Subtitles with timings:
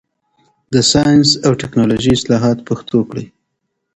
[0.73, 3.25] د ساینس او ټکنالوژۍ اصطلاحات پښتو کړئ.